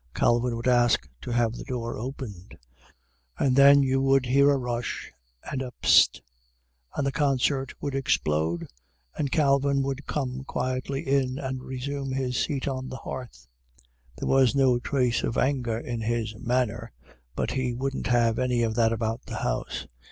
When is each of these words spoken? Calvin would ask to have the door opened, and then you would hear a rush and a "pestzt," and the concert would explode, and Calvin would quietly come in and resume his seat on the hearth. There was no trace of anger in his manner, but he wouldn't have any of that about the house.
Calvin 0.15 0.55
would 0.55 0.67
ask 0.67 1.07
to 1.21 1.29
have 1.29 1.53
the 1.53 1.63
door 1.65 1.95
opened, 1.95 2.57
and 3.37 3.55
then 3.55 3.83
you 3.83 4.01
would 4.01 4.25
hear 4.25 4.49
a 4.49 4.57
rush 4.57 5.11
and 5.51 5.61
a 5.61 5.71
"pestzt," 5.79 6.23
and 6.95 7.05
the 7.05 7.11
concert 7.11 7.79
would 7.79 7.93
explode, 7.93 8.65
and 9.15 9.31
Calvin 9.31 9.83
would 9.83 10.07
quietly 10.47 11.03
come 11.05 11.13
in 11.13 11.37
and 11.37 11.61
resume 11.61 12.09
his 12.13 12.35
seat 12.43 12.67
on 12.67 12.89
the 12.89 12.97
hearth. 12.97 13.47
There 14.17 14.27
was 14.27 14.55
no 14.55 14.79
trace 14.79 15.21
of 15.21 15.37
anger 15.37 15.77
in 15.77 16.01
his 16.01 16.33
manner, 16.35 16.91
but 17.35 17.51
he 17.51 17.71
wouldn't 17.71 18.07
have 18.07 18.39
any 18.39 18.63
of 18.63 18.73
that 18.73 18.91
about 18.91 19.21
the 19.27 19.35
house. 19.37 19.85